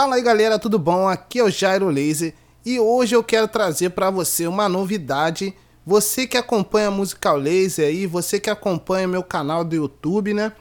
Fala 0.00 0.14
aí 0.14 0.22
galera, 0.22 0.58
tudo 0.58 0.78
bom? 0.78 1.06
Aqui 1.06 1.40
é 1.40 1.44
o 1.44 1.50
Jairo 1.50 1.90
Laser 1.90 2.32
e 2.64 2.80
hoje 2.80 3.14
eu 3.14 3.22
quero 3.22 3.46
trazer 3.46 3.90
para 3.90 4.08
você 4.08 4.46
uma 4.46 4.66
novidade. 4.66 5.54
Você 5.84 6.26
que 6.26 6.38
acompanha 6.38 6.90
Musical 6.90 7.36
Laser 7.36 7.86
aí, 7.86 8.06
você 8.06 8.40
que 8.40 8.48
acompanha 8.48 9.06
meu 9.06 9.22
canal 9.22 9.62
do 9.62 9.76
YouTube, 9.76 10.32
né? 10.32 10.54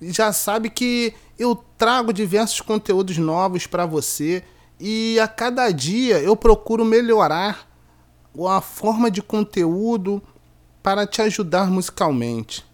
Já 0.00 0.32
sabe 0.32 0.70
que 0.70 1.12
eu 1.38 1.62
trago 1.76 2.10
diversos 2.10 2.62
conteúdos 2.62 3.18
novos 3.18 3.66
para 3.66 3.84
você 3.84 4.42
e 4.80 5.20
a 5.20 5.28
cada 5.28 5.70
dia 5.70 6.18
eu 6.20 6.34
procuro 6.34 6.82
melhorar 6.82 7.68
a 8.48 8.62
forma 8.62 9.10
de 9.10 9.20
conteúdo 9.20 10.22
para 10.82 11.06
te 11.06 11.20
ajudar 11.20 11.70
musicalmente. 11.70 12.64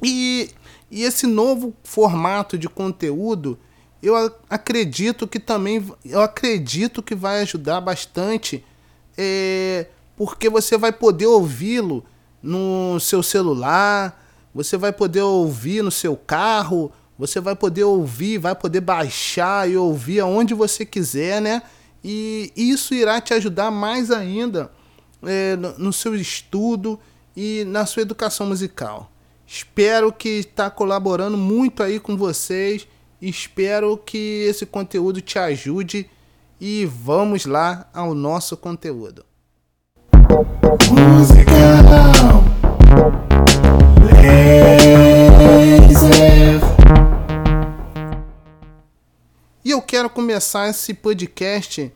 E, 0.00 0.48
e 0.88 1.02
esse 1.02 1.26
novo 1.26 1.74
formato 1.82 2.56
de 2.56 2.68
conteúdo 2.68 3.58
eu 4.02 4.14
acredito 4.48 5.26
que 5.26 5.38
também 5.38 5.84
eu 6.04 6.20
acredito 6.20 7.02
que 7.02 7.14
vai 7.14 7.40
ajudar 7.40 7.80
bastante 7.80 8.64
é, 9.16 9.86
porque 10.16 10.48
você 10.48 10.76
vai 10.76 10.92
poder 10.92 11.26
ouvi-lo 11.26 12.04
no 12.42 12.98
seu 13.00 13.22
celular 13.22 14.22
você 14.54 14.76
vai 14.76 14.92
poder 14.92 15.22
ouvir 15.22 15.82
no 15.82 15.90
seu 15.90 16.16
carro 16.16 16.92
você 17.18 17.40
vai 17.40 17.56
poder 17.56 17.84
ouvir 17.84 18.38
vai 18.38 18.54
poder 18.54 18.80
baixar 18.80 19.68
e 19.68 19.76
ouvir 19.76 20.20
aonde 20.20 20.54
você 20.54 20.84
quiser 20.84 21.40
né? 21.40 21.62
E 22.04 22.52
isso 22.54 22.94
irá 22.94 23.20
te 23.20 23.34
ajudar 23.34 23.70
mais 23.70 24.12
ainda 24.12 24.70
é, 25.24 25.56
no, 25.56 25.76
no 25.78 25.92
seu 25.92 26.14
estudo 26.14 27.00
e 27.36 27.64
na 27.66 27.84
sua 27.84 28.02
educação 28.02 28.46
musical. 28.46 29.10
Espero 29.46 30.12
que 30.12 30.28
está 30.28 30.70
colaborando 30.70 31.36
muito 31.36 31.82
aí 31.82 32.00
com 32.00 32.16
vocês 32.16 32.86
Espero 33.20 33.96
que 33.96 34.44
esse 34.48 34.66
conteúdo 34.66 35.22
te 35.22 35.38
ajude 35.38 36.10
e 36.60 36.84
vamos 36.84 37.46
lá 37.46 37.88
ao 37.94 38.14
nosso 38.14 38.56
conteúdo. 38.56 39.24
Musical 40.90 42.44
E 49.64 49.70
eu 49.70 49.82
quero 49.82 50.08
começar 50.08 50.68
esse 50.68 50.94
podcast 50.94 51.92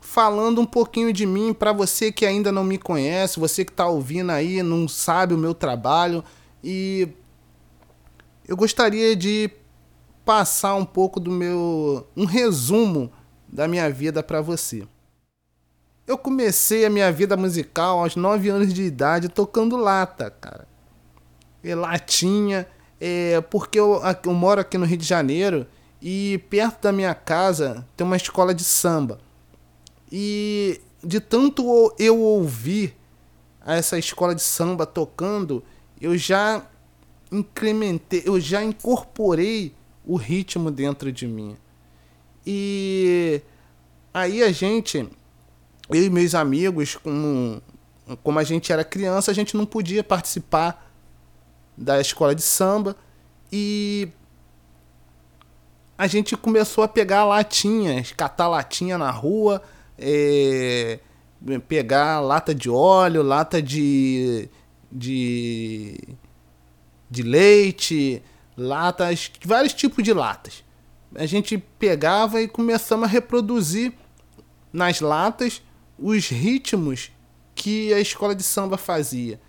falando 0.00 0.60
um 0.60 0.66
pouquinho 0.66 1.12
de 1.12 1.24
mim 1.24 1.54
para 1.54 1.72
você 1.72 2.12
que 2.12 2.26
ainda 2.26 2.50
não 2.50 2.64
me 2.64 2.76
conhece, 2.76 3.40
você 3.40 3.64
que 3.64 3.70
está 3.70 3.86
ouvindo 3.86 4.30
aí, 4.30 4.62
não 4.62 4.86
sabe 4.88 5.32
o 5.32 5.38
meu 5.38 5.54
trabalho. 5.54 6.22
E 6.62 7.08
eu 8.46 8.56
gostaria 8.56 9.16
de 9.16 9.50
passar 10.26 10.74
um 10.74 10.84
pouco 10.84 11.20
do 11.20 11.30
meu. 11.30 12.04
um 12.16 12.24
resumo 12.24 13.12
da 13.48 13.68
minha 13.68 13.88
vida 13.88 14.24
para 14.24 14.40
você. 14.40 14.86
Eu 16.04 16.18
comecei 16.18 16.84
a 16.84 16.90
minha 16.90 17.10
vida 17.12 17.36
musical 17.36 18.00
aos 18.00 18.16
9 18.16 18.48
anos 18.48 18.74
de 18.74 18.82
idade 18.82 19.28
tocando 19.28 19.76
lata, 19.76 20.28
cara. 20.28 20.66
E 21.62 21.72
latinha, 21.74 22.66
é, 23.00 23.40
porque 23.40 23.78
eu, 23.78 24.02
eu 24.24 24.34
moro 24.34 24.60
aqui 24.60 24.76
no 24.76 24.84
Rio 24.84 24.98
de 24.98 25.06
Janeiro 25.06 25.64
e 26.02 26.38
perto 26.50 26.82
da 26.82 26.92
minha 26.92 27.14
casa 27.14 27.86
tem 27.96 28.04
uma 28.04 28.16
escola 28.16 28.52
de 28.52 28.64
samba. 28.64 29.20
E 30.10 30.80
de 31.02 31.20
tanto 31.20 31.94
eu 31.98 32.20
ouvir 32.20 32.96
essa 33.64 33.96
escola 33.96 34.34
de 34.34 34.42
samba 34.42 34.86
tocando, 34.86 35.62
eu 36.00 36.16
já 36.16 36.66
incrementei, 37.30 38.22
eu 38.24 38.40
já 38.40 38.62
incorporei 38.62 39.74
o 40.06 40.16
ritmo 40.16 40.70
dentro 40.70 41.10
de 41.10 41.26
mim. 41.26 41.56
E 42.46 43.42
aí 44.14 44.42
a 44.42 44.52
gente, 44.52 45.08
eu 45.90 46.04
e 46.04 46.08
meus 46.08 46.34
amigos, 46.34 46.94
como, 46.94 47.60
como 48.22 48.38
a 48.38 48.44
gente 48.44 48.72
era 48.72 48.84
criança, 48.84 49.30
a 49.30 49.34
gente 49.34 49.56
não 49.56 49.66
podia 49.66 50.04
participar 50.04 50.90
da 51.76 52.00
escola 52.00 52.34
de 52.34 52.42
samba 52.42 52.96
e 53.52 54.08
a 55.98 56.06
gente 56.06 56.36
começou 56.36 56.84
a 56.84 56.88
pegar 56.88 57.24
latinhas, 57.24 58.12
catar 58.12 58.48
latinha 58.48 58.96
na 58.96 59.10
rua, 59.10 59.62
é, 59.98 61.00
pegar 61.66 62.20
lata 62.20 62.54
de 62.54 62.68
óleo, 62.70 63.22
lata 63.22 63.60
de, 63.60 64.48
de, 64.92 65.98
de 67.10 67.22
leite, 67.22 68.22
latas, 68.56 69.30
vários 69.44 69.72
tipos 69.72 70.02
de 70.02 70.12
latas. 70.12 70.64
A 71.14 71.26
gente 71.26 71.58
pegava 71.58 72.40
e 72.40 72.48
começamos 72.48 73.04
a 73.04 73.10
reproduzir 73.10 73.92
nas 74.72 75.00
latas 75.00 75.62
os 75.98 76.28
ritmos 76.28 77.10
que 77.54 77.92
a 77.92 78.00
escola 78.00 78.34
de 78.34 78.42
samba 78.42 78.76
fazia. 78.76 79.40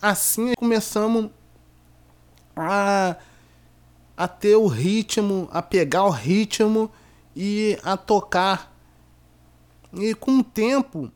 Assim 0.00 0.52
começamos 0.56 1.30
a, 2.54 3.16
a 4.16 4.28
ter 4.28 4.56
o 4.56 4.66
ritmo, 4.66 5.48
a 5.50 5.62
pegar 5.62 6.04
o 6.04 6.10
ritmo 6.10 6.90
e 7.34 7.78
a 7.82 7.96
tocar. 7.96 8.74
E 9.92 10.14
com 10.14 10.38
o 10.38 10.44
tempo, 10.44 11.10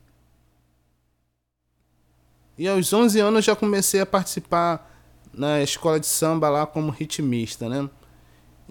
e 2.57 2.67
aos 2.67 2.91
11 2.91 3.19
anos 3.19 3.45
já 3.45 3.55
comecei 3.55 3.99
a 3.99 4.05
participar 4.05 4.92
na 5.33 5.61
escola 5.61 5.99
de 5.99 6.05
samba 6.05 6.49
lá 6.49 6.65
como 6.65 6.91
ritmista, 6.91 7.67
né? 7.67 7.89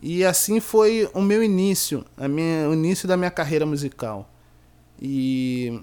E 0.01 0.25
assim 0.25 0.61
foi 0.61 1.09
o 1.15 1.21
meu 1.21 1.43
início, 1.43 2.05
a 2.17 2.27
minha, 2.27 2.69
o 2.69 2.75
início 2.75 3.07
da 3.07 3.17
minha 3.17 3.31
carreira 3.31 3.65
musical. 3.65 4.29
E 5.01 5.81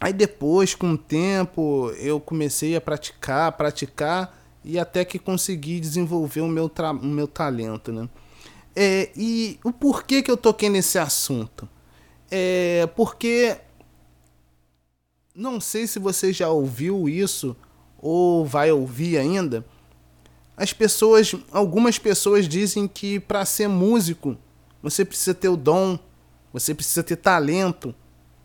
aí 0.00 0.12
depois, 0.12 0.74
com 0.74 0.92
o 0.92 0.98
tempo, 0.98 1.90
eu 1.98 2.20
comecei 2.20 2.76
a 2.76 2.80
praticar, 2.80 3.52
praticar 3.52 4.36
e 4.64 4.78
até 4.78 5.04
que 5.04 5.18
consegui 5.18 5.80
desenvolver 5.80 6.40
o 6.40 6.48
meu, 6.48 6.70
o 7.00 7.06
meu 7.06 7.28
talento, 7.28 7.92
né? 7.92 8.08
É, 8.74 9.10
e 9.16 9.58
o 9.64 9.72
porquê 9.72 10.22
que 10.22 10.30
eu 10.30 10.36
toquei 10.36 10.68
nesse 10.68 10.98
assunto? 10.98 11.66
É 12.30 12.86
porque 12.94 13.56
não 15.34 15.60
sei 15.60 15.86
se 15.86 15.98
você 15.98 16.32
já 16.32 16.50
ouviu 16.50 17.08
isso 17.08 17.56
ou 18.06 18.46
vai 18.46 18.70
ouvir 18.70 19.18
ainda, 19.18 19.66
as 20.56 20.72
pessoas, 20.72 21.34
algumas 21.50 21.98
pessoas 21.98 22.48
dizem 22.48 22.86
que 22.86 23.18
para 23.18 23.44
ser 23.44 23.68
músico 23.68 24.36
você 24.80 25.04
precisa 25.04 25.34
ter 25.34 25.48
o 25.48 25.56
dom, 25.56 25.98
você 26.52 26.72
precisa 26.72 27.02
ter 27.02 27.16
talento 27.16 27.92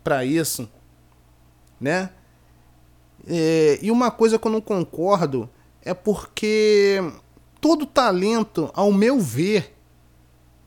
para 0.02 0.24
isso, 0.24 0.68
né? 1.80 2.10
É, 3.24 3.78
e 3.80 3.88
uma 3.92 4.10
coisa 4.10 4.36
que 4.36 4.44
eu 4.44 4.50
não 4.50 4.60
concordo 4.60 5.48
é 5.80 5.94
porque 5.94 6.98
todo 7.60 7.86
talento, 7.86 8.68
ao 8.74 8.92
meu 8.92 9.20
ver, 9.20 9.72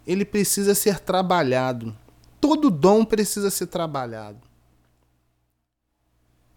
ele 0.07 0.23
precisa 0.23 0.73
ser 0.73 0.99
trabalhado. 1.01 1.93
Todo 2.39 2.71
dom 2.71 3.03
precisa 3.03 3.49
ser 3.49 3.67
trabalhado. 3.67 4.39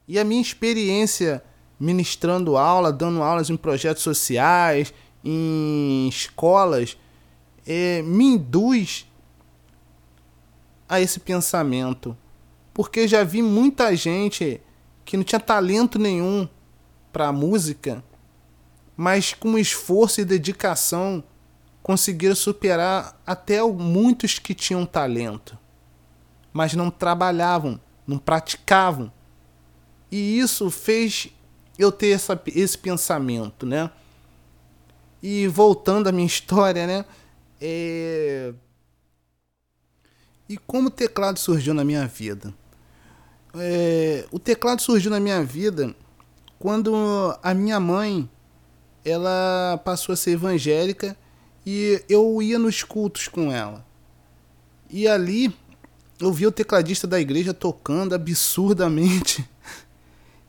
E 0.07 0.21
a 0.21 0.25
minha 0.25 0.41
experiência 0.41 1.43
ministrando 1.79 2.57
aula, 2.57 2.93
dando 2.93 3.23
aulas 3.23 3.51
em 3.51 3.57
projetos 3.57 4.03
sociais, 4.03 4.93
em 5.25 6.09
escolas, 6.09 6.97
é, 7.67 8.03
me 8.03 8.25
induz 8.25 9.07
a 10.89 11.01
esse 11.01 11.21
pensamento. 11.21 12.17
Porque 12.73 13.07
já 13.07 13.23
vi 13.25 13.43
muita 13.43 13.95
gente 13.95 14.61
que 15.05 15.17
não 15.17 15.25
tinha 15.25 15.41
talento 15.41 15.99
nenhum 15.99 16.49
para 17.13 17.33
música, 17.33 18.05
mas 18.97 19.35
com 19.35 19.59
esforço 19.59 20.21
e 20.21 20.25
dedicação 20.25 21.23
conseguiram 21.83 22.35
superar 22.35 23.21
até 23.27 23.63
muitos 23.63 24.39
que 24.39 24.55
tinham 24.55 24.85
talento, 24.85 25.59
mas 26.53 26.75
não 26.75 26.91
trabalhavam, 26.91 27.81
não 28.07 28.19
praticavam. 28.19 29.11
E 30.11 30.39
isso 30.39 30.71
fez 30.71 31.31
eu 31.79 31.93
ter 31.93 32.11
essa, 32.11 32.41
esse 32.55 32.77
pensamento, 32.77 33.65
né? 33.65 33.91
E 35.23 35.47
voltando 35.47 36.09
à 36.09 36.13
minha 36.13 36.27
história, 36.27 36.87
né? 36.87 37.05
É... 37.61 38.53
E 40.49 40.57
como 40.57 40.89
o 40.89 40.91
teclado 40.91 41.39
surgiu 41.39 41.75
na 41.75 41.85
minha 41.85 42.07
vida? 42.07 42.53
É... 43.55 44.27
O 44.31 44.39
teclado 44.39 44.83
surgiu 44.83 45.11
na 45.11 45.21
minha 45.21 45.43
vida 45.45 45.95
quando 46.59 47.39
a 47.43 47.55
minha 47.55 47.79
mãe 47.79 48.29
ela 49.05 49.81
passou 49.85 50.13
a 50.13 50.17
ser 50.17 50.33
evangélica 50.33 51.17
e 51.65 52.03
eu 52.09 52.43
ia 52.43 52.59
nos 52.59 52.83
cultos 52.83 53.29
com 53.29 53.53
ela. 53.53 53.87
E 54.91 55.07
ali 55.07 55.55
eu 56.21 56.33
vi 56.33 56.47
o 56.47 56.53
tecladista 56.53 57.07
da 57.07 57.21
igreja 57.21 57.55
tocando 57.55 58.15
absurdamente 58.15 59.49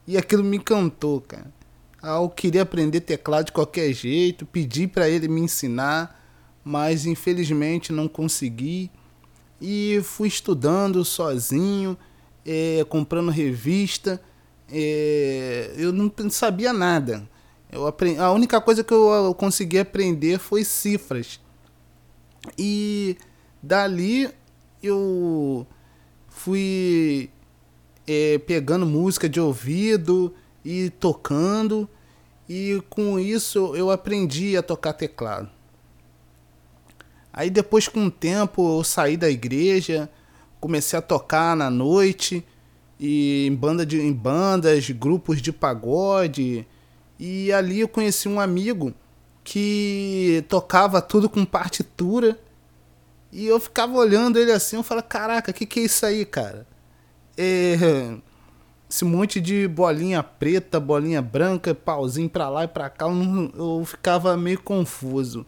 E 0.09 0.17
aquilo 0.17 0.43
me 0.43 0.57
encantou, 0.57 1.21
cara. 1.21 1.53
Ah, 2.01 2.15
eu 2.15 2.29
queria 2.29 2.63
aprender 2.63 2.99
teclado 3.01 3.45
de 3.45 3.51
qualquer 3.51 3.93
jeito, 3.93 4.43
pedi 4.43 4.87
para 4.87 5.07
ele 5.07 5.27
me 5.27 5.39
ensinar, 5.39 6.19
mas 6.63 7.05
infelizmente 7.05 7.93
não 7.93 8.07
consegui. 8.07 8.89
e 9.61 10.01
fui 10.03 10.27
estudando 10.27 11.05
sozinho, 11.05 11.95
é, 12.43 12.83
comprando 12.89 13.29
revista. 13.29 14.19
É, 14.67 15.75
eu 15.77 15.93
não 15.93 16.11
sabia 16.31 16.73
nada. 16.73 17.29
Eu 17.71 17.85
aprendi, 17.85 18.19
a 18.19 18.31
única 18.31 18.59
coisa 18.59 18.83
que 18.83 18.91
eu 18.91 19.35
consegui 19.35 19.77
aprender 19.77 20.39
foi 20.39 20.63
cifras. 20.63 21.39
E 22.57 23.15
dali 23.61 24.27
eu 24.81 25.67
fui 26.29 27.29
é, 28.09 28.39
pegando 28.39 28.87
música 28.87 29.29
de 29.29 29.39
ouvido 29.39 30.33
e 30.65 30.89
tocando. 30.89 31.87
E 32.49 32.81
com 32.89 33.19
isso 33.19 33.75
eu 33.75 33.91
aprendi 33.91 34.57
a 34.57 34.63
tocar 34.63 34.93
teclado. 34.93 35.47
Aí 37.31 37.51
depois 37.51 37.87
com 37.87 38.07
o 38.07 38.11
tempo 38.11 38.79
eu 38.79 38.83
saí 38.83 39.15
da 39.15 39.29
igreja, 39.29 40.09
comecei 40.59 40.97
a 40.97 41.03
tocar 41.03 41.55
na 41.55 41.69
noite 41.69 42.43
e 42.99 43.45
em 43.45 43.55
banda 43.55 43.85
de 43.85 44.01
em 44.01 44.11
bandas, 44.11 44.89
grupos 44.89 45.39
de 45.39 45.53
pagode. 45.53 46.65
E 47.19 47.51
ali 47.51 47.81
eu 47.81 47.87
conheci 47.87 48.27
um 48.27 48.39
amigo 48.39 48.91
que 49.43 50.43
tocava 50.49 50.99
tudo 50.99 51.29
com 51.29 51.45
partitura. 51.45 52.39
E 53.31 53.45
eu 53.45 53.59
ficava 53.59 53.93
olhando 53.95 54.39
ele 54.39 54.51
assim, 54.51 54.77
eu 54.77 54.83
falava, 54.83 55.05
caraca, 55.05 55.53
que 55.53 55.67
que 55.67 55.81
é 55.81 55.83
isso 55.83 56.03
aí, 56.03 56.25
cara? 56.25 56.65
É, 57.41 58.17
esse 58.89 59.05
monte 59.05 59.39
de 59.39 59.65
bolinha 59.65 60.21
preta, 60.21 60.77
bolinha 60.77 61.21
branca, 61.21 61.73
pauzinho 61.73 62.29
pra 62.29 62.49
lá 62.49 62.65
e 62.65 62.67
pra 62.67 62.89
cá, 62.89 63.05
eu, 63.05 63.51
eu 63.79 63.85
ficava 63.85 64.35
meio 64.35 64.59
confuso. 64.59 65.45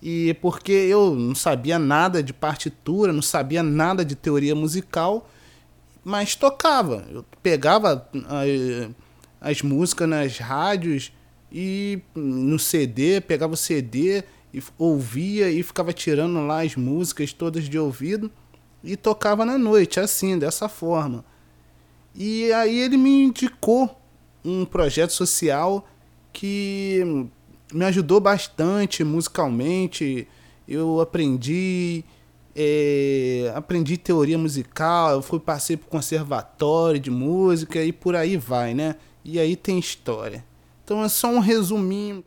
E 0.00 0.32
porque 0.40 0.72
eu 0.72 1.14
não 1.14 1.34
sabia 1.34 1.78
nada 1.78 2.22
de 2.22 2.32
partitura, 2.32 3.12
não 3.12 3.20
sabia 3.20 3.62
nada 3.62 4.02
de 4.02 4.14
teoria 4.14 4.54
musical, 4.54 5.28
mas 6.02 6.34
tocava. 6.34 7.04
Eu 7.10 7.22
pegava 7.42 8.08
as, 8.26 8.90
as 9.38 9.60
músicas 9.60 10.08
nas 10.08 10.38
rádios 10.38 11.12
e 11.52 12.00
no 12.14 12.58
CD, 12.58 13.20
pegava 13.20 13.52
o 13.52 13.56
CD 13.56 14.24
e 14.52 14.62
ouvia 14.78 15.50
e 15.50 15.62
ficava 15.62 15.92
tirando 15.92 16.46
lá 16.46 16.62
as 16.62 16.74
músicas 16.74 17.34
todas 17.34 17.64
de 17.64 17.78
ouvido 17.78 18.32
e 18.82 18.96
tocava 18.96 19.44
na 19.44 19.58
noite, 19.58 20.00
assim, 20.00 20.38
dessa 20.38 20.70
forma. 20.70 21.22
E 22.14 22.52
aí 22.52 22.78
ele 22.78 22.96
me 22.96 23.24
indicou 23.24 24.00
um 24.44 24.64
projeto 24.64 25.10
social 25.10 25.86
que 26.32 27.26
me 27.72 27.84
ajudou 27.86 28.20
bastante 28.20 29.02
musicalmente. 29.02 30.28
Eu 30.66 31.00
aprendi 31.00 32.04
é, 32.54 33.52
aprendi 33.54 33.96
teoria 33.96 34.38
musical, 34.38 35.10
eu 35.12 35.22
fui 35.22 35.40
passei 35.40 35.76
pro 35.76 35.88
conservatório 35.88 37.00
de 37.00 37.10
música 37.10 37.82
e 37.82 37.92
por 37.92 38.14
aí 38.14 38.36
vai, 38.36 38.74
né? 38.74 38.94
E 39.24 39.40
aí 39.40 39.56
tem 39.56 39.78
história. 39.78 40.44
Então 40.84 41.02
é 41.02 41.08
só 41.08 41.28
um 41.28 41.40
resuminho. 41.40 42.22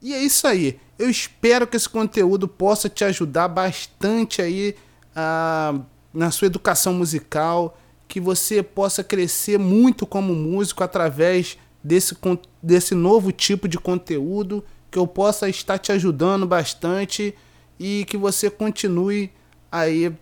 E 0.00 0.14
é 0.14 0.22
isso 0.22 0.46
aí. 0.46 0.80
Eu 0.98 1.10
espero 1.10 1.66
que 1.66 1.76
esse 1.76 1.88
conteúdo 1.88 2.48
possa 2.48 2.88
te 2.88 3.04
ajudar 3.04 3.48
bastante 3.48 4.40
aí 4.40 4.74
a, 5.14 5.74
na 6.12 6.30
sua 6.30 6.46
educação 6.46 6.94
musical 6.94 7.76
que 8.12 8.20
você 8.20 8.62
possa 8.62 9.02
crescer 9.02 9.58
muito 9.58 10.06
como 10.06 10.34
músico 10.34 10.84
através 10.84 11.56
desse, 11.82 12.14
desse 12.62 12.94
novo 12.94 13.32
tipo 13.32 13.66
de 13.66 13.78
conteúdo, 13.78 14.62
que 14.90 14.98
eu 14.98 15.06
possa 15.06 15.48
estar 15.48 15.78
te 15.78 15.92
ajudando 15.92 16.46
bastante 16.46 17.34
e 17.80 18.04
que 18.04 18.18
você 18.18 18.50
continue 18.50 19.32
aí 19.70 20.14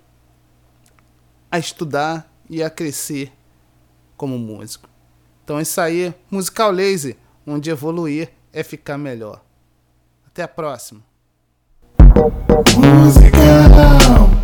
a 1.50 1.58
estudar 1.58 2.32
e 2.48 2.62
a 2.62 2.70
crescer 2.70 3.32
como 4.16 4.38
músico. 4.38 4.88
Então 5.42 5.58
é 5.58 5.62
isso 5.62 5.80
aí, 5.80 6.14
Musical 6.30 6.70
Lazy, 6.70 7.16
onde 7.44 7.70
evoluir 7.70 8.30
é 8.52 8.62
ficar 8.62 8.98
melhor. 8.98 9.42
Até 10.28 10.44
a 10.44 10.48
próxima. 10.48 11.02
Musical. 12.76 14.39